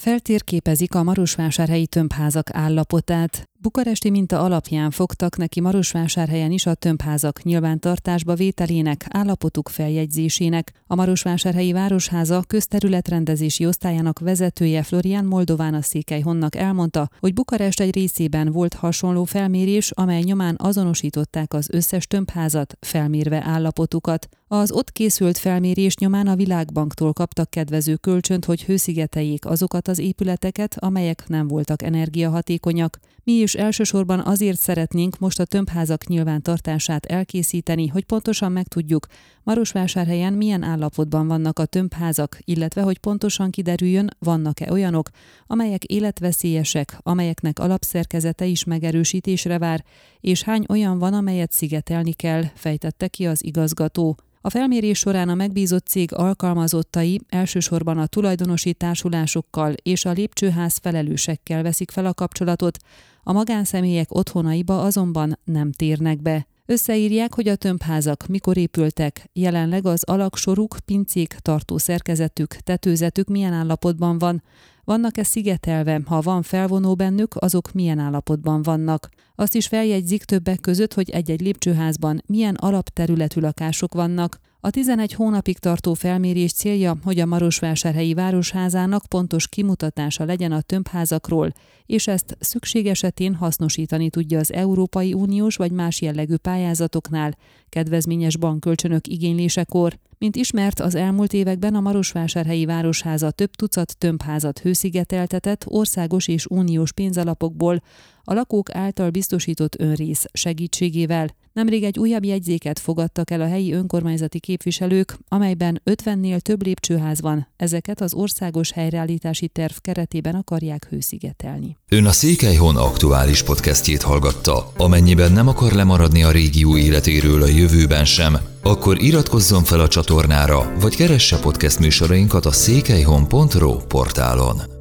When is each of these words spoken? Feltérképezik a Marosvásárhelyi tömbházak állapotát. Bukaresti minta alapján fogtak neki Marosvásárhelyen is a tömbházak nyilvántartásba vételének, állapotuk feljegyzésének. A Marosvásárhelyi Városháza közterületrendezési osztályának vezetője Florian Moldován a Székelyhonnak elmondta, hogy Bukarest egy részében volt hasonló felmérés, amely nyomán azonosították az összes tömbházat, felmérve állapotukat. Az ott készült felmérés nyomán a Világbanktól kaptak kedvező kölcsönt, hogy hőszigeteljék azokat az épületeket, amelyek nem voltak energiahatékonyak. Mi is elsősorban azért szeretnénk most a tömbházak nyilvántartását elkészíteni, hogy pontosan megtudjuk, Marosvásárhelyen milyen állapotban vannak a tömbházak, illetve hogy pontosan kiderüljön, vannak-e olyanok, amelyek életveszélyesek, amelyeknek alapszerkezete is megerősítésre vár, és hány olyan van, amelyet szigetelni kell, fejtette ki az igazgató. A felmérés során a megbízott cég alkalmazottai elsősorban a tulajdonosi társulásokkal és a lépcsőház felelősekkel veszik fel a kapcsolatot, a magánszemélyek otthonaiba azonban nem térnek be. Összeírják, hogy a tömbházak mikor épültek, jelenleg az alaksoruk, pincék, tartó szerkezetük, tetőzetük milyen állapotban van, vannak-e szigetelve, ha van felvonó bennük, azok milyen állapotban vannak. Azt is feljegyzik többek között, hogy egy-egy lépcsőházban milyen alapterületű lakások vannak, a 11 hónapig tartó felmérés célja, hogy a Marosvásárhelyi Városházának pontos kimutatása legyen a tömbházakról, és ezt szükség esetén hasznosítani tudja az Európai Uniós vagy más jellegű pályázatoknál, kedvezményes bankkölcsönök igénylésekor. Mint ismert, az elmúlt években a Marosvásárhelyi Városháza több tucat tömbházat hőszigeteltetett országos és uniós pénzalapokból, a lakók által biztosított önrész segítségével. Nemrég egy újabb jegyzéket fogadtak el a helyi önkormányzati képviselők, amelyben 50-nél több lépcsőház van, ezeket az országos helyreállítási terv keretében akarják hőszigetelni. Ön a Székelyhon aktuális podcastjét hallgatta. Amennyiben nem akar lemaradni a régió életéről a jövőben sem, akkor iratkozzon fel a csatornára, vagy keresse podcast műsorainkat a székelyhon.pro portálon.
Feltérképezik 0.00 0.94
a 0.94 1.02
Marosvásárhelyi 1.02 1.86
tömbházak 1.86 2.50
állapotát. 2.52 3.48
Bukaresti 3.64 4.10
minta 4.10 4.40
alapján 4.40 4.90
fogtak 4.90 5.36
neki 5.36 5.60
Marosvásárhelyen 5.60 6.50
is 6.50 6.66
a 6.66 6.74
tömbházak 6.74 7.42
nyilvántartásba 7.42 8.34
vételének, 8.34 9.06
állapotuk 9.08 9.68
feljegyzésének. 9.68 10.72
A 10.86 10.94
Marosvásárhelyi 10.94 11.72
Városháza 11.72 12.42
közterületrendezési 12.46 13.66
osztályának 13.66 14.18
vezetője 14.18 14.82
Florian 14.82 15.24
Moldován 15.24 15.74
a 15.74 15.82
Székelyhonnak 15.82 16.56
elmondta, 16.56 17.08
hogy 17.20 17.34
Bukarest 17.34 17.80
egy 17.80 17.94
részében 17.94 18.52
volt 18.52 18.74
hasonló 18.74 19.24
felmérés, 19.24 19.90
amely 19.90 20.22
nyomán 20.22 20.56
azonosították 20.58 21.54
az 21.54 21.68
összes 21.72 22.06
tömbházat, 22.06 22.76
felmérve 22.80 23.42
állapotukat. 23.44 24.28
Az 24.48 24.70
ott 24.70 24.92
készült 24.92 25.38
felmérés 25.38 25.96
nyomán 25.96 26.26
a 26.26 26.36
Világbanktól 26.36 27.12
kaptak 27.12 27.50
kedvező 27.50 27.96
kölcsönt, 27.96 28.44
hogy 28.44 28.64
hőszigeteljék 28.64 29.46
azokat 29.46 29.88
az 29.88 29.98
épületeket, 29.98 30.76
amelyek 30.78 31.24
nem 31.28 31.48
voltak 31.48 31.82
energiahatékonyak. 31.82 32.98
Mi 33.24 33.32
is 33.32 33.53
elsősorban 33.54 34.20
azért 34.20 34.58
szeretnénk 34.58 35.18
most 35.18 35.40
a 35.40 35.44
tömbházak 35.44 36.06
nyilvántartását 36.06 37.06
elkészíteni, 37.06 37.86
hogy 37.86 38.04
pontosan 38.04 38.52
megtudjuk, 38.52 39.06
Marosvásárhelyen 39.42 40.32
milyen 40.32 40.62
állapotban 40.62 41.26
vannak 41.26 41.58
a 41.58 41.64
tömbházak, 41.64 42.38
illetve 42.44 42.82
hogy 42.82 42.98
pontosan 42.98 43.50
kiderüljön, 43.50 44.16
vannak-e 44.18 44.72
olyanok, 44.72 45.08
amelyek 45.46 45.84
életveszélyesek, 45.84 46.98
amelyeknek 47.02 47.58
alapszerkezete 47.58 48.44
is 48.44 48.64
megerősítésre 48.64 49.58
vár, 49.58 49.84
és 50.20 50.42
hány 50.42 50.64
olyan 50.68 50.98
van, 50.98 51.14
amelyet 51.14 51.52
szigetelni 51.52 52.12
kell, 52.12 52.44
fejtette 52.54 53.08
ki 53.08 53.26
az 53.26 53.44
igazgató. 53.44 54.16
A 54.40 54.50
felmérés 54.50 54.98
során 54.98 55.28
a 55.28 55.34
megbízott 55.34 55.86
cég 55.86 56.14
alkalmazottai 56.14 57.20
elsősorban 57.28 57.98
a 57.98 58.06
tulajdonosi 58.06 58.72
társulásokkal 58.72 59.74
és 59.82 60.04
a 60.04 60.12
lépcsőház 60.12 60.78
felelősekkel 60.82 61.62
veszik 61.62 61.90
fel 61.90 62.06
a 62.06 62.14
kapcsolatot, 62.14 62.78
a 63.24 63.32
magánszemélyek 63.32 64.14
otthonaiba 64.14 64.82
azonban 64.82 65.38
nem 65.44 65.72
térnek 65.72 66.22
be. 66.22 66.46
Összeírják, 66.66 67.34
hogy 67.34 67.48
a 67.48 67.56
tömbházak 67.56 68.26
mikor 68.26 68.56
épültek, 68.56 69.30
jelenleg 69.32 69.86
az 69.86 70.04
alaksoruk, 70.04 70.76
pincék, 70.84 71.36
tartó 71.42 71.78
szerkezetük, 71.78 72.54
tetőzetük 72.54 73.28
milyen 73.28 73.52
állapotban 73.52 74.18
van, 74.18 74.42
vannak-e 74.84 75.22
szigetelve, 75.22 76.00
ha 76.06 76.20
van 76.20 76.42
felvonó 76.42 76.94
bennük, 76.94 77.34
azok 77.38 77.72
milyen 77.72 77.98
állapotban 77.98 78.62
vannak. 78.62 79.08
Azt 79.34 79.54
is 79.54 79.66
feljegyzik 79.66 80.24
többek 80.24 80.60
között, 80.60 80.94
hogy 80.94 81.10
egy-egy 81.10 81.40
lépcsőházban 81.40 82.22
milyen 82.26 82.54
alapterületű 82.54 83.40
lakások 83.40 83.94
vannak, 83.94 84.38
a 84.64 84.70
11 84.70 85.12
hónapig 85.12 85.58
tartó 85.58 85.94
felmérés 85.94 86.52
célja, 86.52 86.96
hogy 87.02 87.20
a 87.20 87.26
Marosvásárhelyi 87.26 88.14
Városházának 88.14 89.06
pontos 89.06 89.48
kimutatása 89.48 90.24
legyen 90.24 90.52
a 90.52 90.60
tömbházakról, 90.60 91.52
és 91.86 92.06
ezt 92.06 92.36
szükség 92.40 92.86
esetén 92.86 93.34
hasznosítani 93.34 94.10
tudja 94.10 94.38
az 94.38 94.52
Európai 94.52 95.12
Uniós 95.12 95.56
vagy 95.56 95.70
más 95.70 96.00
jellegű 96.00 96.36
pályázatoknál, 96.36 97.36
kedvezményes 97.68 98.36
bankkölcsönök 98.36 99.06
igénylésekor. 99.06 99.98
Mint 100.18 100.36
ismert, 100.36 100.80
az 100.80 100.94
elmúlt 100.94 101.32
években 101.32 101.74
a 101.74 101.80
Marosvásárhelyi 101.80 102.64
Városháza 102.64 103.30
több 103.30 103.50
tucat 103.50 103.98
tömbházat 103.98 104.58
hőszigeteltetett 104.58 105.64
országos 105.68 106.28
és 106.28 106.46
uniós 106.46 106.92
pénzalapokból, 106.92 107.82
a 108.22 108.34
lakók 108.34 108.74
által 108.74 109.10
biztosított 109.10 109.80
önrész 109.80 110.24
segítségével. 110.32 111.28
Nemrég 111.54 111.82
egy 111.82 111.98
újabb 111.98 112.24
jegyzéket 112.24 112.78
fogadtak 112.78 113.30
el 113.30 113.40
a 113.40 113.46
helyi 113.46 113.72
önkormányzati 113.72 114.40
képviselők, 114.40 115.18
amelyben 115.28 115.82
50-nél 115.84 116.40
több 116.40 116.64
lépcsőház 116.64 117.20
van, 117.20 117.48
ezeket 117.56 118.00
az 118.00 118.14
országos 118.14 118.72
helyreállítási 118.72 119.48
terv 119.48 119.72
keretében 119.80 120.34
akarják 120.34 120.86
hőszigetelni. 120.90 121.76
Ön 121.88 122.04
a 122.04 122.12
Székelyhon 122.12 122.76
aktuális 122.76 123.42
podcastjét 123.42 124.02
hallgatta. 124.02 124.72
Amennyiben 124.76 125.32
nem 125.32 125.48
akar 125.48 125.72
lemaradni 125.72 126.22
a 126.22 126.30
régió 126.30 126.76
életéről 126.76 127.42
a 127.42 127.48
jövőben 127.48 128.04
sem, 128.04 128.36
akkor 128.62 129.02
iratkozzon 129.02 129.64
fel 129.64 129.80
a 129.80 129.88
csatornára, 129.88 130.72
vagy 130.80 130.96
keresse 130.96 131.38
podcast 131.38 131.78
műsorainkat 131.78 132.46
a 132.46 132.52
székelyhon.pro 132.52 133.76
portálon. 133.76 134.73